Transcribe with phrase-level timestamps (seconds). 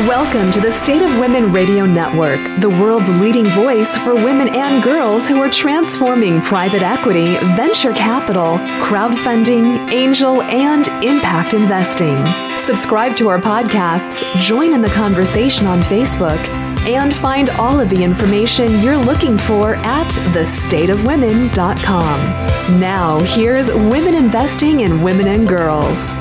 [0.00, 4.82] Welcome to the State of Women Radio Network, the world's leading voice for women and
[4.82, 12.14] girls who are transforming private equity, venture capital, crowdfunding, angel, and impact investing.
[12.58, 16.46] Subscribe to our podcasts, join in the conversation on Facebook,
[16.86, 22.78] and find all of the information you're looking for at thestateofwomen.com.
[22.78, 26.14] Now, here's Women Investing in Women and Girls.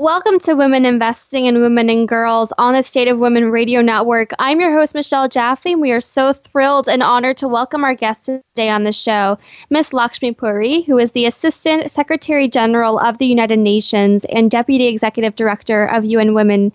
[0.00, 4.30] Welcome to Women Investing in Women and Girls on the State of Women Radio Network.
[4.38, 7.94] I'm your host, Michelle Jaffe, and we are so thrilled and honored to welcome our
[7.94, 9.36] guest today on the show,
[9.68, 9.92] Ms.
[9.92, 15.36] Lakshmi Puri, who is the Assistant Secretary General of the United Nations and Deputy Executive
[15.36, 16.72] Director of UN Women.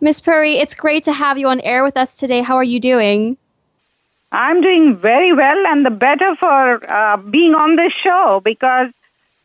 [0.00, 0.20] Ms.
[0.20, 2.42] Puri, it's great to have you on air with us today.
[2.42, 3.36] How are you doing?
[4.32, 8.90] I'm doing very well, and the better for uh, being on this show because,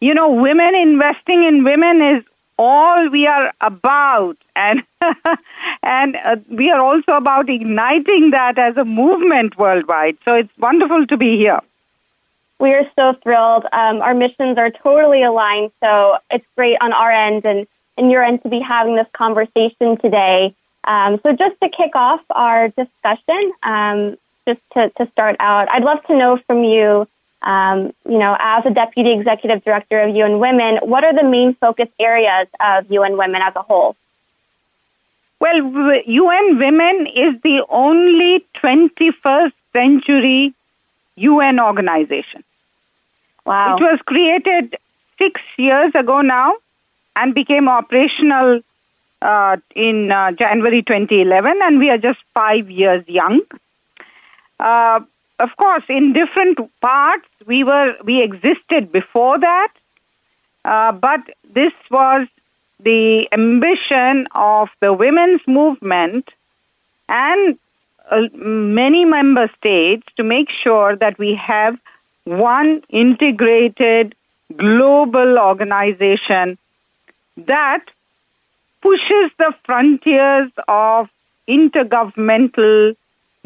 [0.01, 2.23] you know, women investing in women is
[2.59, 4.83] all we are about and
[5.81, 10.17] and uh, we are also about igniting that as a movement worldwide.
[10.25, 11.59] So it's wonderful to be here.
[12.59, 13.65] We are so thrilled.
[13.71, 17.65] Um, our missions are totally aligned so it's great on our end and
[17.97, 20.53] and your end to be having this conversation today.
[20.83, 24.17] Um, so just to kick off our discussion um,
[24.49, 27.07] just to, to start out i'd love to know from you
[27.41, 31.53] um, you know, as a deputy executive director of UN Women, what are the main
[31.55, 33.95] focus areas of UN Women as a whole?
[35.39, 35.57] Well,
[36.05, 40.53] UN Women is the only 21st century
[41.15, 42.43] UN organization.
[43.45, 43.77] Wow.
[43.77, 44.75] It was created
[45.17, 46.55] six years ago now
[47.15, 48.61] and became operational
[49.21, 53.41] uh, in uh, January 2011, and we are just five years young.
[54.59, 55.01] Uh,
[55.39, 59.71] of course, in different parts, we were we existed before that,
[60.65, 61.21] uh, but
[61.53, 62.27] this was
[62.79, 66.29] the ambition of the women's movement
[67.07, 67.57] and
[68.09, 71.77] uh, many member states to make sure that we have
[72.23, 74.15] one integrated
[74.55, 76.57] global organization
[77.37, 77.83] that
[78.81, 81.09] pushes the frontiers of
[81.47, 82.95] intergovernmental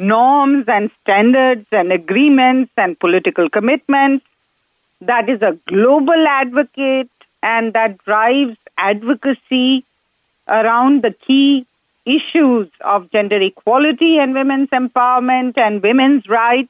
[0.07, 4.25] norms and standards and agreements and political commitments,
[5.01, 7.09] that is a global advocate
[7.41, 9.83] and that drives advocacy
[10.47, 11.65] around the key
[12.05, 16.69] issues of gender equality and women's empowerment and women's rights.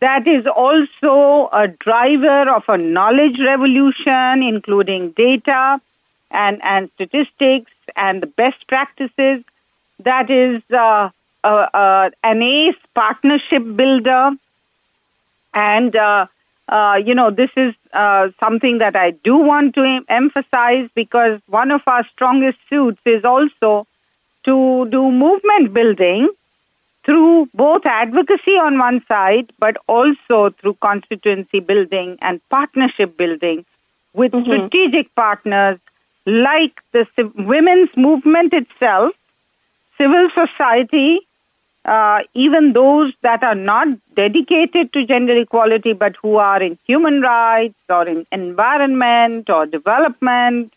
[0.00, 5.80] That is also a driver of a knowledge revolution, including data
[6.30, 9.44] and, and statistics and the best practices.
[10.00, 11.10] That is uh,
[11.44, 14.30] uh, uh, an ACE partnership builder.
[15.52, 16.26] And, uh,
[16.68, 21.40] uh, you know, this is uh, something that I do want to em- emphasize because
[21.46, 23.86] one of our strongest suits is also
[24.44, 26.28] to do movement building
[27.04, 33.64] through both advocacy on one side, but also through constituency building and partnership building
[34.12, 34.50] with mm-hmm.
[34.50, 35.78] strategic partners
[36.26, 39.14] like the women's movement itself,
[39.98, 41.20] civil society,
[41.84, 47.20] uh, even those that are not dedicated to gender equality but who are in human
[47.22, 50.72] rights or in environment or development,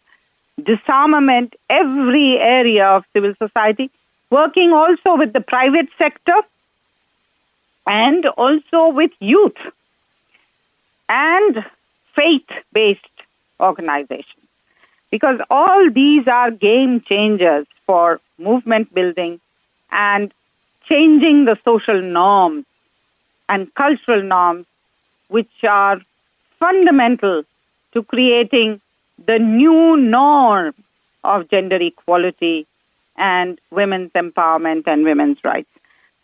[0.62, 3.90] disarmament, every area of civil society,
[4.30, 6.40] working also with the private sector
[7.86, 9.58] and also with youth
[11.10, 11.66] and
[12.16, 13.02] faith based
[13.60, 14.46] organizations.
[15.12, 19.40] Because all these are game changers for movement building
[19.92, 20.34] and
[20.94, 22.66] changing the social norms
[23.50, 24.66] and cultural norms
[25.28, 26.00] which are
[26.60, 27.44] fundamental
[27.94, 28.80] to creating
[29.26, 30.74] the new norm
[31.24, 32.68] of gender equality
[33.16, 35.70] and women's empowerment and women's rights.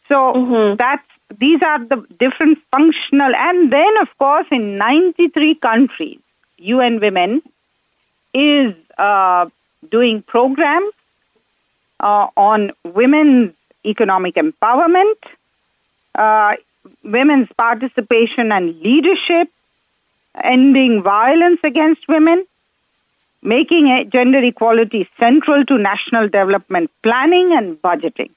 [0.07, 0.75] So mm-hmm.
[0.77, 1.07] that's
[1.37, 6.19] these are the different functional and then of course in 93 countries
[6.57, 7.41] UN Women
[8.33, 9.47] is uh,
[9.91, 10.93] doing programs
[11.99, 13.53] uh, on women's
[13.85, 15.15] economic empowerment,
[16.15, 16.53] uh,
[17.03, 19.49] women's participation and leadership,
[20.41, 22.45] ending violence against women,
[23.41, 28.31] making gender equality central to national development planning and budgeting.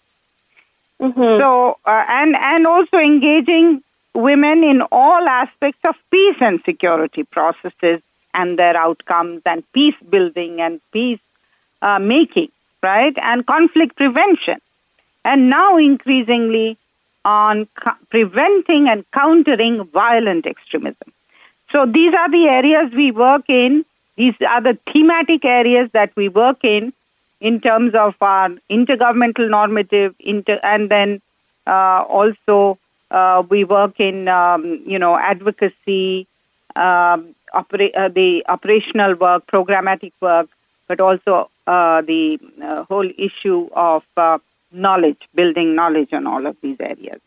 [1.01, 1.41] Mm-hmm.
[1.41, 3.83] So, uh, and and also engaging
[4.15, 8.01] women in all aspects of peace and security processes
[8.35, 11.21] and their outcomes, and peace building and peace
[11.83, 12.49] uh, making,
[12.83, 14.61] right, and conflict prevention
[15.25, 16.77] and now increasingly
[17.25, 21.13] on co- preventing and countering violent extremism.
[21.71, 23.85] So these are the areas we work in.
[24.17, 26.93] These are the thematic areas that we work in,
[27.41, 31.21] in terms of our intergovernmental normative, inter, and then
[31.67, 32.79] uh, also
[33.11, 36.27] uh, we work in, um, you know, advocacy,
[36.77, 40.49] um, opera- uh, the operational work, programmatic work,
[40.89, 44.39] but also uh, the uh, whole issue of uh,
[44.73, 47.21] knowledge, building knowledge on all of these areas.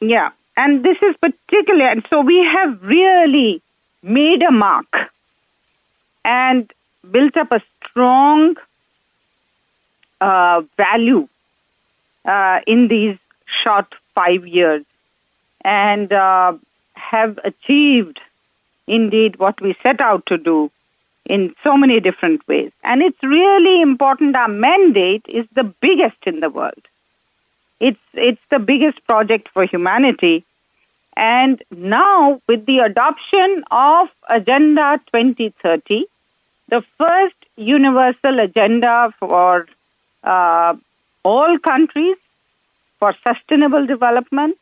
[0.00, 3.62] Yeah, and this is particularly, and so we have really
[4.02, 5.10] made a mark
[6.24, 6.70] and
[7.10, 8.56] built up a strong
[10.20, 11.28] uh, value
[12.24, 13.18] uh, in these
[13.64, 14.84] short five years
[15.64, 16.52] and uh,
[16.94, 18.20] have achieved
[18.86, 20.70] indeed what we set out to do
[21.26, 22.70] in so many different ways.
[22.82, 24.36] And it's really important.
[24.36, 26.82] Our mandate is the biggest in the world.
[27.80, 30.44] It's, it's the biggest project for humanity.
[31.16, 36.04] And now, with the adoption of Agenda 2030,
[36.68, 39.66] the first universal agenda for
[40.24, 40.74] uh,
[41.22, 42.16] all countries
[42.98, 44.58] for sustainable development,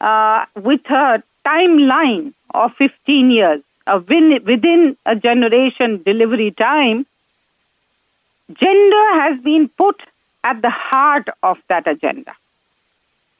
[0.00, 7.06] uh, with a timeline of 15 years, uh, within a generation delivery time,
[8.52, 10.00] gender has been put
[10.44, 12.32] at the heart of that agenda.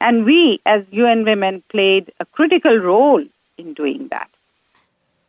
[0.01, 3.23] And we, as UN Women, played a critical role
[3.57, 4.29] in doing that.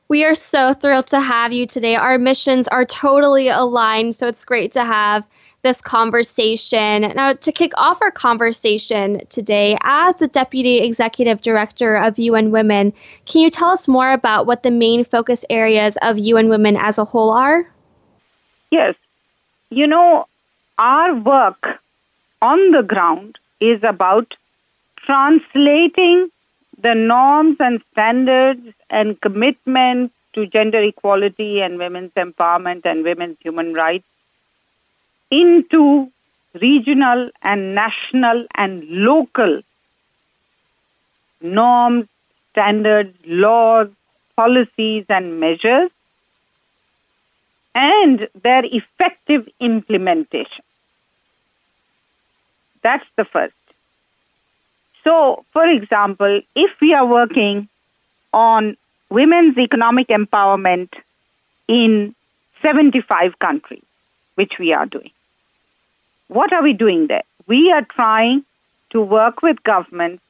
[0.08, 1.94] We are so thrilled to have you today.
[1.96, 5.24] Our missions are totally aligned, so it's great to have
[5.62, 7.02] this conversation.
[7.14, 12.92] Now, to kick off our conversation today, as the Deputy Executive Director of UN Women,
[13.26, 16.98] can you tell us more about what the main focus areas of UN Women as
[16.98, 17.66] a whole are?
[18.70, 18.94] Yes.
[19.70, 20.26] You know,
[20.78, 21.80] our work
[22.40, 24.34] on the ground is about
[24.96, 26.30] translating
[26.80, 33.74] the norms and standards and commitment to gender equality and women's empowerment and women's human
[33.74, 34.06] rights
[35.30, 36.10] into
[36.60, 39.62] regional and national and local
[41.40, 42.06] norms,
[42.50, 43.88] standards, laws,
[44.36, 45.90] policies, and measures,
[47.74, 50.64] and their effective implementation.
[52.82, 53.54] That's the first.
[55.04, 57.68] So, for example, if we are working
[58.32, 58.76] on
[59.08, 60.92] women's economic empowerment
[61.68, 62.14] in
[62.62, 63.82] 75 countries,
[64.34, 65.10] which we are doing,
[66.30, 67.24] what are we doing there?
[67.46, 68.44] We are trying
[68.90, 70.22] to work with governments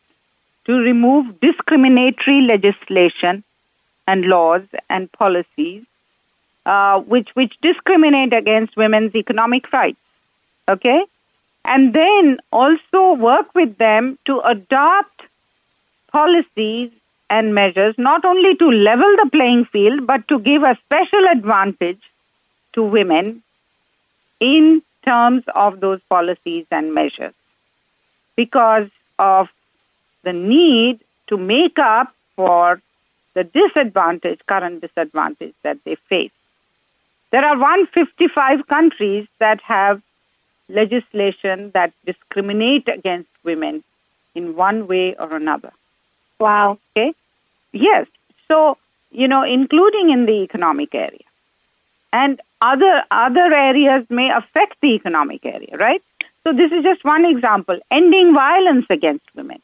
[0.64, 3.44] to remove discriminatory legislation
[4.06, 5.85] and laws and policies
[6.67, 9.99] uh, which which discriminate against women's economic rights.
[10.70, 11.05] Okay,
[11.64, 15.23] and then also work with them to adopt
[16.12, 16.91] policies
[17.29, 22.00] and measures not only to level the playing field but to give a special advantage
[22.73, 23.43] to women
[24.41, 27.35] in terms of those policies and measures
[28.37, 28.88] because
[29.19, 29.49] of
[30.23, 32.81] the need to make up for
[33.35, 36.32] the disadvantage, current disadvantage that they face.
[37.31, 40.02] There are 155 countries that have
[40.69, 43.85] legislation that discriminate against women
[44.35, 45.73] in one way or another.
[46.38, 46.79] Wow.
[46.96, 47.12] Okay?
[47.73, 48.06] Yes.
[48.49, 48.79] So,
[49.10, 51.27] you know, including in the economic area.
[52.13, 56.02] And other other areas may affect the economic area, right?
[56.44, 57.79] So this is just one example.
[57.90, 59.60] Ending violence against women.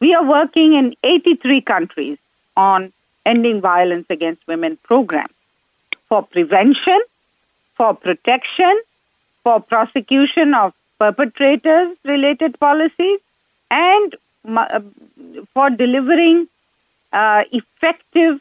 [0.00, 2.18] We are working in 83 countries
[2.56, 2.92] on
[3.24, 5.32] ending violence against women programs
[6.08, 7.00] for prevention,
[7.74, 8.80] for protection,
[9.42, 13.20] for prosecution of perpetrators related policies,
[13.70, 14.14] and
[14.46, 14.80] uh,
[15.52, 16.46] for delivering
[17.12, 18.40] uh, effective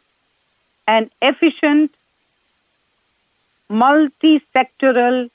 [0.87, 1.91] and efficient
[3.69, 5.29] multi-sectoral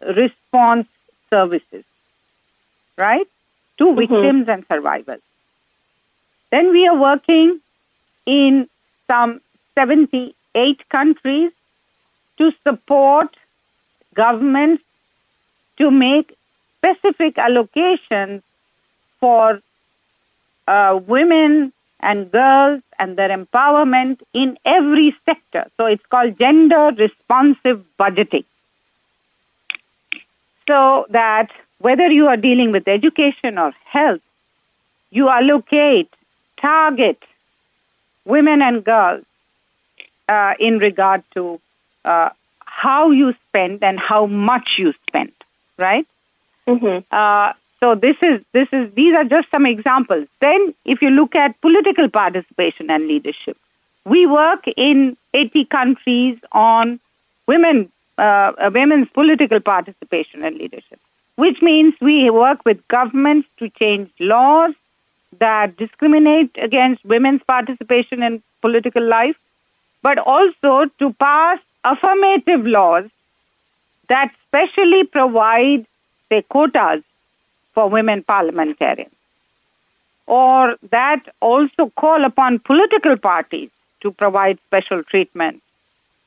[0.00, 0.88] response
[1.30, 1.84] services,
[2.96, 3.26] right,
[3.78, 4.00] to mm-hmm.
[4.00, 5.20] victims and survivors.
[6.50, 7.60] Then we are working
[8.26, 8.68] in
[9.08, 9.40] some
[9.74, 11.50] 78 countries
[12.38, 13.36] to support
[14.14, 14.82] governments
[15.78, 16.36] to make
[16.78, 18.42] specific allocations
[19.18, 19.60] for
[20.68, 21.72] uh, women
[22.04, 25.66] and girls and their empowerment in every sector.
[25.76, 28.44] So it's called gender responsive budgeting.
[30.68, 34.22] So that whether you are dealing with education or health,
[35.10, 36.12] you allocate,
[36.60, 37.22] target
[38.24, 39.24] women and girls
[40.28, 41.60] uh, in regard to
[42.04, 42.30] uh,
[42.64, 45.32] how you spend and how much you spend,
[45.78, 46.06] right?
[46.66, 47.04] Mm-hmm.
[47.10, 47.52] Uh,
[47.84, 50.26] so this is this is these are just some examples.
[50.40, 53.58] Then, if you look at political participation and leadership,
[54.06, 56.98] we work in 80 countries on
[57.46, 60.98] women, uh, women's political participation and leadership,
[61.36, 64.74] which means we work with governments to change laws
[65.40, 69.36] that discriminate against women's participation in political life,
[70.00, 73.10] but also to pass affirmative laws
[74.08, 75.84] that specially provide,
[76.30, 77.02] say, quotas
[77.74, 79.12] for women parliamentarians,
[80.26, 85.62] or that also call upon political parties to provide special treatment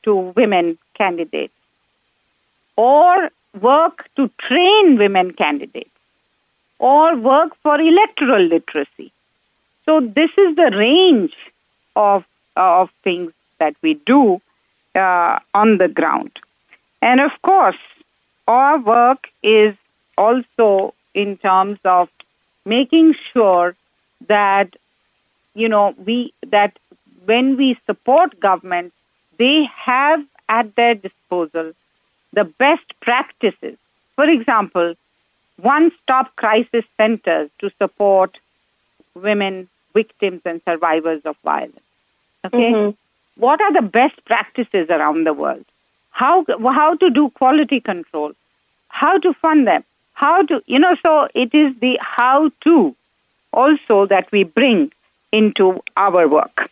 [0.02, 1.54] to women candidates,
[2.76, 5.90] or work to train women candidates,
[6.78, 9.10] or work for electoral literacy.
[9.84, 11.34] So, this is the range
[11.96, 12.24] of,
[12.56, 14.40] of things that we do
[14.94, 16.30] uh, on the ground.
[17.00, 17.78] And of course,
[18.46, 19.74] our work is
[20.16, 22.08] also in terms of
[22.64, 23.74] making sure
[24.26, 24.76] that
[25.54, 26.78] you know we that
[27.24, 28.94] when we support governments,
[29.38, 31.72] they have at their disposal
[32.32, 33.76] the best practices.
[34.16, 34.94] For example,
[35.60, 38.38] one-stop crisis centers to support
[39.14, 41.80] women victims and survivors of violence.
[42.44, 42.90] Okay, mm-hmm.
[43.40, 45.64] what are the best practices around the world?
[46.10, 46.44] How
[46.80, 48.32] how to do quality control?
[48.88, 49.84] How to fund them?
[50.18, 52.94] How to, you know, so it is the how to
[53.52, 54.90] also that we bring
[55.30, 56.68] into our work.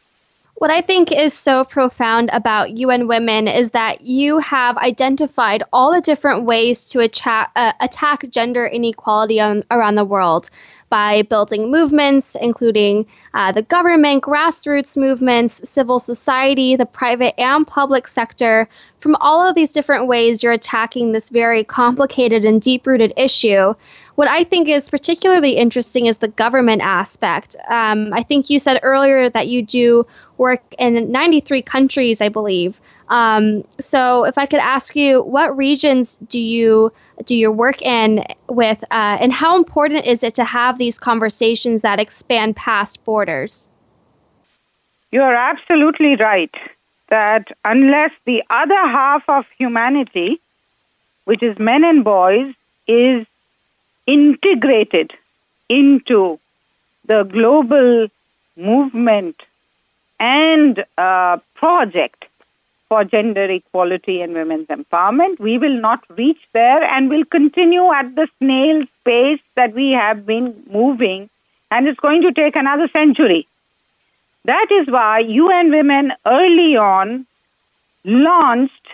[0.56, 5.92] What I think is so profound about UN Women is that you have identified all
[5.92, 10.50] the different ways to attack, uh, attack gender inequality on, around the world
[10.88, 18.06] by building movements, including uh, the government, grassroots movements, civil society, the private and public
[18.06, 18.68] sector.
[18.98, 23.74] From all of these different ways, you're attacking this very complicated and deep rooted issue.
[24.14, 27.54] What I think is particularly interesting is the government aspect.
[27.68, 30.06] Um, I think you said earlier that you do
[30.38, 32.80] work in 93 countries, I believe.
[33.08, 36.92] Um, so, if I could ask you, what regions do you
[37.24, 41.82] do your work in with, uh, and how important is it to have these conversations
[41.82, 43.68] that expand past borders?
[45.12, 46.54] You are absolutely right
[47.08, 50.40] that unless the other half of humanity,
[51.24, 52.54] which is men and boys,
[52.88, 53.26] is
[54.06, 55.12] integrated
[55.68, 56.38] into
[57.06, 58.08] the global
[58.56, 59.40] movement
[60.18, 62.26] and uh, project
[62.88, 65.38] for gender equality and women's empowerment.
[65.40, 70.24] We will not reach there and will continue at the snail pace that we have
[70.24, 71.28] been moving,
[71.70, 73.46] and it's going to take another century.
[74.44, 77.26] That is why UN Women early on
[78.04, 78.88] launched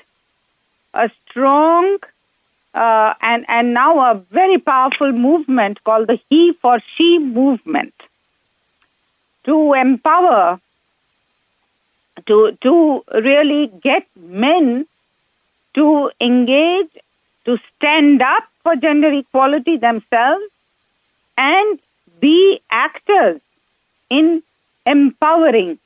[0.95, 1.99] a strong
[2.75, 7.93] uh, and, and now a very powerful movement called the He for She movement
[9.45, 10.59] to empower
[12.27, 14.87] to to really get men
[15.75, 16.91] to engage,
[17.45, 20.45] to stand up for gender equality themselves,
[21.37, 21.79] and
[22.21, 23.41] be actors
[24.11, 24.43] in
[24.87, 25.79] empowering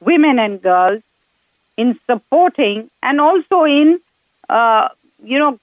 [0.00, 1.02] women and girls,
[1.76, 4.00] in supporting, and also in
[4.48, 4.88] uh,
[5.22, 5.58] you know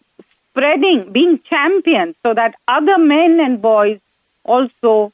[0.52, 4.00] spreading, being champions, so that other men and boys
[4.44, 5.12] also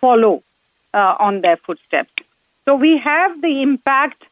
[0.00, 0.42] follow
[0.92, 2.12] uh, on their footsteps.
[2.64, 4.24] So we have the impact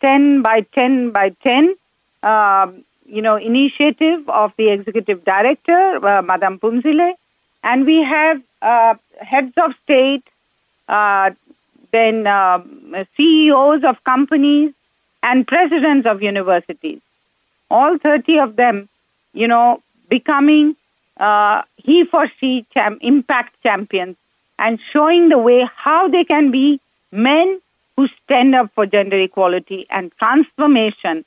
[0.00, 1.74] 10 by 10 by 10,
[2.22, 7.14] um, you know, initiative of the executive director, uh, Madame Phumzile,
[7.62, 10.24] and we have uh, heads of state,
[10.88, 11.30] uh,
[11.92, 14.72] then um, CEOs of companies,
[15.22, 17.00] and presidents of universities.
[17.70, 18.88] All 30 of them,
[19.32, 20.76] you know, becoming
[21.18, 24.16] uh, he for she cham- impact champions
[24.58, 26.80] and showing the way how they can be
[27.10, 27.60] men
[27.98, 31.24] who stand up for gender equality and transformation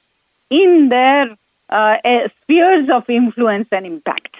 [0.50, 1.36] in their
[1.70, 1.98] uh,
[2.42, 4.38] spheres of influence and impact.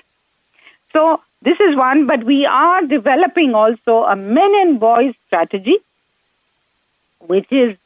[0.94, 5.76] So, this is one, but we are developing also a men and boys strategy,
[7.20, 7.78] which is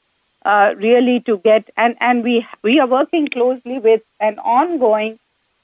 [0.45, 5.17] uh, really to get, and, and we, we are working closely with an ongoing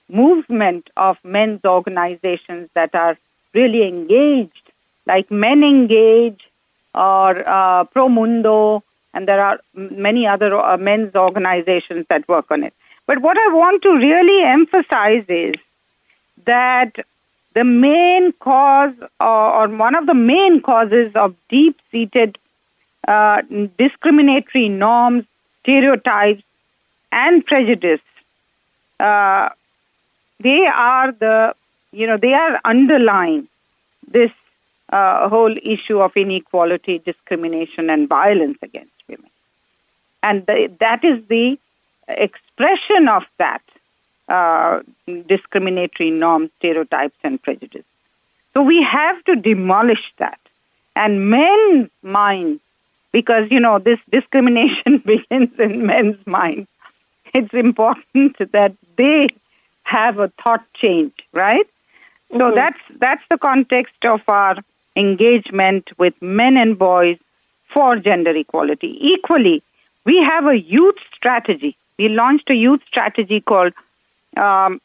[0.09, 3.15] movement of men's organizations that are
[3.53, 4.71] really engaged,
[5.05, 6.50] like Men Engage,
[6.93, 8.83] or uh, Pro Mundo,
[9.13, 12.73] and there are many other uh, men's organizations that work on it.
[13.07, 15.55] But what I want to really emphasize is
[16.45, 16.93] that
[17.53, 22.37] the main cause, or, or one of the main causes of deep seated
[23.07, 23.41] uh,
[23.77, 25.25] discriminatory norms,
[25.61, 26.43] stereotypes,
[27.11, 28.01] and prejudice,
[28.99, 29.49] uh,
[30.39, 31.53] they are the,
[31.91, 33.47] you know, they are underlying
[34.07, 34.31] this
[34.91, 39.29] uh, whole issue of inequality, discrimination, and violence against women.
[40.23, 41.57] and the, that is the
[42.07, 43.61] expression of that
[44.27, 44.81] uh,
[45.27, 47.85] discriminatory norms, stereotypes, and prejudice.
[48.53, 50.39] So we have to demolish that.
[50.95, 52.61] And men's minds,
[53.11, 56.69] because, you know, this discrimination begins in men's minds,
[57.33, 59.29] it's important that they
[59.83, 61.65] have a thought change, right?
[62.31, 62.39] Mm-hmm.
[62.39, 64.57] So that's that's the context of our
[64.95, 67.17] engagement with men and boys
[67.73, 68.97] for gender equality.
[68.99, 69.63] Equally,
[70.05, 71.75] we have a youth strategy.
[71.97, 73.73] We launched a youth strategy called
[74.37, 74.81] um,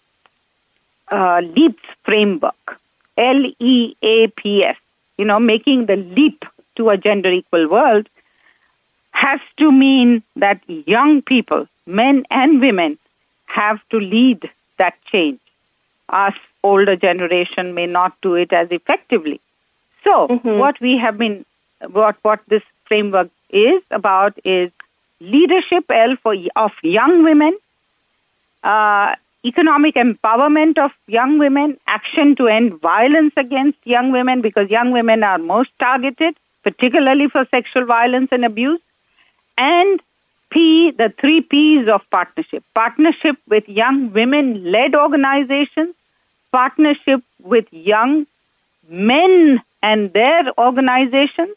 [1.09, 2.79] uh, LEAPS framework.
[3.19, 4.77] L E A P S.
[5.17, 6.45] You know, making the leap
[6.77, 8.09] to a gender equal world
[9.13, 12.99] has to mean that young people, men and women,
[13.47, 15.41] have to lead that change.
[16.11, 19.41] Us older generation may not do it as effectively.
[20.07, 20.59] So, mm-hmm.
[20.59, 21.45] what we have been,
[21.91, 24.71] what what this framework is about is
[25.21, 27.57] leadership L for of young women,
[28.63, 34.93] uh, economic empowerment of young women, action to end violence against young women because young
[34.93, 38.81] women are most targeted, particularly for sexual violence and abuse,
[39.59, 40.01] and
[40.51, 45.95] P, the three P's of partnership partnership with young women led organizations,
[46.53, 48.27] partnership with young
[48.89, 51.57] men and their organizations,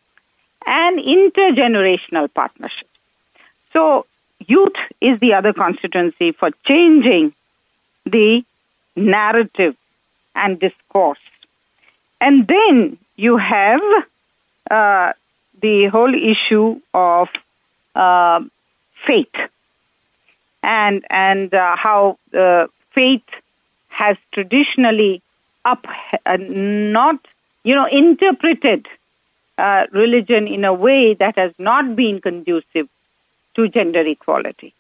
[0.66, 2.88] and intergenerational partnership.
[3.74, 4.06] So,
[4.46, 7.34] youth is the other constituency for changing
[8.06, 8.44] the
[8.96, 9.76] narrative
[10.36, 11.20] and discourse.
[12.22, 13.82] And then you have
[14.70, 15.14] uh,
[15.62, 17.30] the whole issue of
[17.96, 18.42] uh,
[19.08, 19.36] faith
[20.62, 23.24] and and uh, how uh, faith
[23.88, 25.22] has traditionally
[25.66, 25.86] up
[26.26, 27.20] uh, not
[27.64, 28.88] you know interpreted
[29.58, 32.88] uh, religion in a way that has not been conducive
[33.56, 34.74] to gender equality.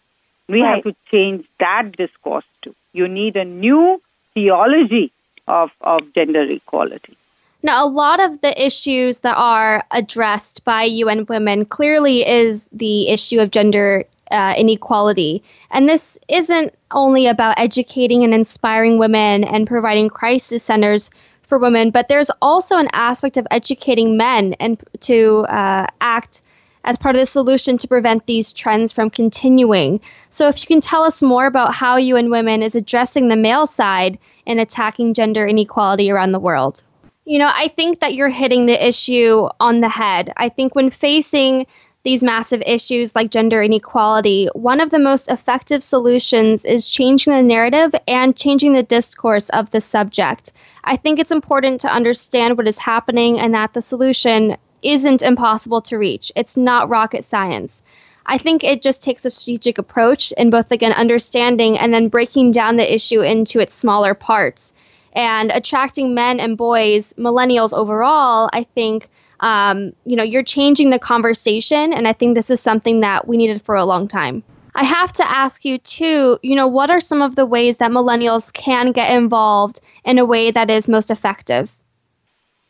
[0.47, 0.75] We right.
[0.75, 2.73] have to change that discourse too.
[2.93, 4.01] You need a new
[4.33, 5.11] theology
[5.47, 7.17] of, of gender equality.
[7.61, 13.09] Now, a lot of the issues that are addressed by UN Women clearly is the
[13.09, 15.43] issue of gender uh, inequality.
[15.71, 21.09] And this isn't only about educating and inspiring women and providing crisis centers
[21.41, 26.41] for women, but there's also an aspect of educating men and to uh, act
[26.85, 29.99] as part of the solution to prevent these trends from continuing.
[30.29, 33.65] So, if you can tell us more about how UN Women is addressing the male
[33.65, 36.83] side in attacking gender inequality around the world.
[37.25, 40.33] You know, I think that you're hitting the issue on the head.
[40.37, 41.67] I think when facing
[42.03, 47.43] these massive issues like gender inequality, one of the most effective solutions is changing the
[47.43, 50.53] narrative and changing the discourse of the subject.
[50.83, 55.81] I think it's important to understand what is happening and that the solution isn't impossible
[55.81, 56.31] to reach.
[56.37, 57.83] It's not rocket science.
[58.25, 62.51] I think it just takes a strategic approach in both, again, understanding and then breaking
[62.51, 64.73] down the issue into its smaller parts
[65.13, 69.09] and attracting men and boys, millennials overall, I think,
[69.39, 71.93] um, you know, you're changing the conversation.
[71.93, 74.43] And I think this is something that we needed for a long time.
[74.75, 77.91] I have to ask you too, you know, what are some of the ways that
[77.91, 81.75] millennials can get involved in a way that is most effective?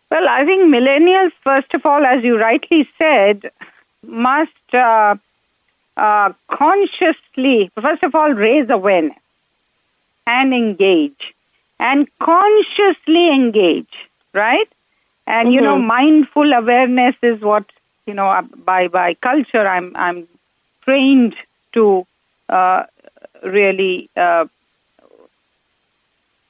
[0.09, 3.51] Well, I think millennials, first of all, as you rightly said,
[4.07, 5.15] must uh,
[5.97, 9.17] uh, consciously, first of all, raise awareness
[10.25, 11.33] and engage
[11.79, 13.93] and consciously engage,
[14.33, 14.67] right?
[15.29, 15.53] And mm-hmm.
[15.53, 15.87] you know, mm-hmm.
[15.87, 17.65] mindful awareness is what
[18.07, 18.41] you know.
[18.65, 20.27] By by culture, I'm I'm
[20.81, 21.35] trained
[21.73, 22.07] to
[22.49, 22.83] uh,
[23.43, 24.45] really, uh,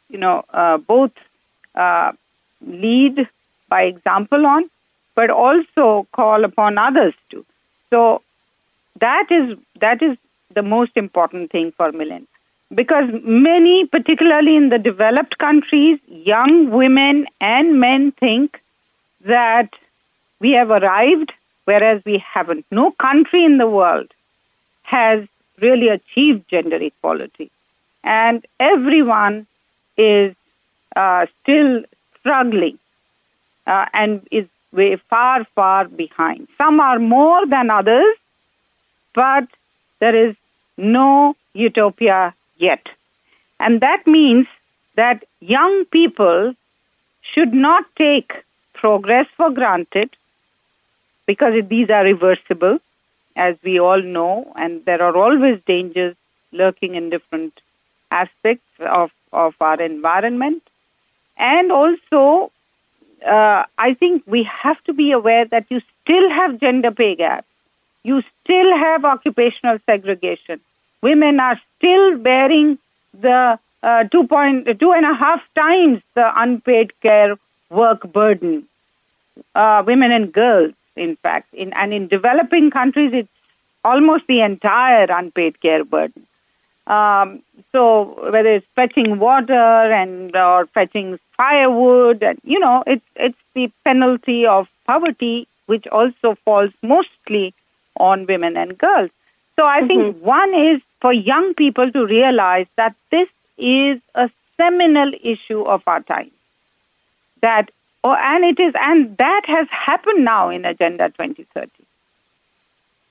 [0.09, 1.11] you know, uh, both
[1.75, 2.13] uh,
[2.65, 3.27] lead
[3.67, 4.69] by example on,
[5.13, 7.45] but also call upon others to.
[7.89, 8.21] So
[9.01, 10.17] that is that is
[10.53, 12.27] the most important thing for millennials
[12.73, 18.61] because many, particularly in the developed countries, young women and men think
[19.21, 19.69] that
[20.39, 21.33] we have arrived,
[21.65, 22.65] whereas we haven't.
[22.71, 24.11] No country in the world
[24.83, 25.27] has
[25.59, 27.51] really achieved gender equality.
[28.03, 29.45] And everyone
[29.97, 30.35] is
[30.95, 31.83] uh, still
[32.19, 32.79] struggling
[33.67, 36.47] uh, and is way far, far behind.
[36.57, 38.15] Some are more than others,
[39.13, 39.47] but
[39.99, 40.35] there is
[40.77, 42.87] no utopia yet.
[43.59, 44.47] And that means
[44.95, 46.53] that young people
[47.21, 48.33] should not take
[48.79, 50.09] progress for granted
[51.27, 52.79] because these are reversible,
[53.35, 56.15] as we all know, and there are always dangers
[56.51, 57.53] lurking in different
[58.11, 60.63] aspects of, of our environment.
[61.37, 62.51] And also,
[63.25, 67.45] uh, I think we have to be aware that you still have gender pay gap.
[68.03, 70.59] you still have occupational segregation.
[71.01, 72.77] Women are still bearing
[73.13, 77.35] the uh, two point two and a half times the unpaid care
[77.69, 78.65] work burden.
[79.55, 83.29] Uh, women and girls, in fact, in and in developing countries, it's
[83.83, 86.25] almost the entire unpaid care burden.
[86.87, 93.37] Um, so whether it's fetching water and or fetching firewood, and you know, it's it's
[93.53, 97.53] the penalty of poverty, which also falls mostly
[97.97, 99.11] on women and girls.
[99.55, 99.87] So I mm-hmm.
[99.87, 105.83] think one is for young people to realize that this is a seminal issue of
[105.87, 106.31] our time.
[107.41, 107.71] That
[108.03, 111.69] oh, and it is, and that has happened now in Agenda 2030.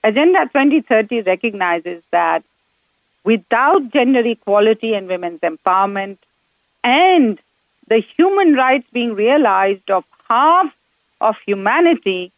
[0.05, 2.45] Agenda 2030 recognizes that
[3.25, 6.19] without gender equality and women's empowerment
[6.85, 7.39] and
[7.89, 10.75] the human rights being realized of half
[11.21, 12.33] of humanity,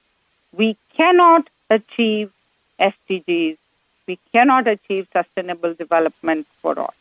[0.57, 2.33] we cannot achieve
[2.81, 3.59] SDGs.
[4.07, 6.95] We cannot achieve sustainable development for all.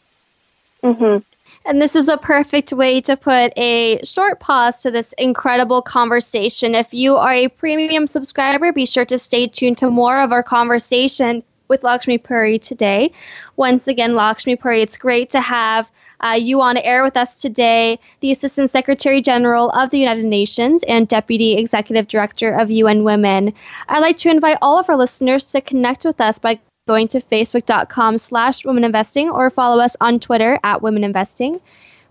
[0.84, 1.18] Mm-hmm.
[1.66, 6.74] And this is a perfect way to put a short pause to this incredible conversation.
[6.74, 10.44] If you are a premium subscriber, be sure to stay tuned to more of our
[10.44, 13.12] conversation with Lakshmi Puri today.
[13.56, 15.92] Once again, Lakshmi Puri, it's great to have
[16.22, 20.84] uh, you on air with us today, the Assistant Secretary General of the United Nations
[20.84, 23.54] and Deputy Executive Director of UN Women.
[23.88, 26.60] I'd like to invite all of our listeners to connect with us by
[26.90, 31.62] going to facebook.com slash womeninvesting or follow us on Twitter at womeninvesting.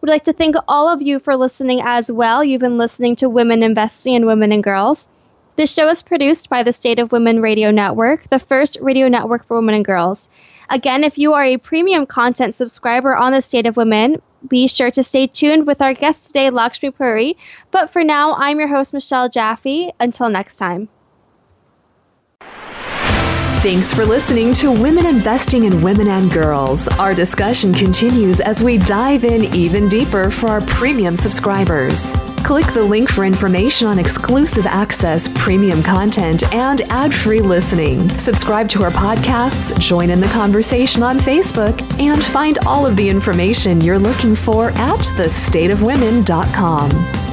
[0.00, 2.44] We'd like to thank all of you for listening as well.
[2.44, 5.08] You've been listening to Women Investing and Women and Girls.
[5.56, 9.44] This show is produced by the State of Women Radio Network, the first radio network
[9.48, 10.30] for women and girls.
[10.70, 14.92] Again, if you are a premium content subscriber on the State of Women, be sure
[14.92, 17.36] to stay tuned with our guest today, Lakshmi Puri.
[17.72, 19.90] But for now, I'm your host, Michelle Jaffe.
[19.98, 20.88] Until next time.
[23.60, 26.86] Thanks for listening to Women Investing in Women and Girls.
[26.96, 32.12] Our discussion continues as we dive in even deeper for our premium subscribers.
[32.44, 38.16] Click the link for information on exclusive access, premium content, and ad free listening.
[38.16, 43.08] Subscribe to our podcasts, join in the conversation on Facebook, and find all of the
[43.08, 47.27] information you're looking for at thestateofwomen.com.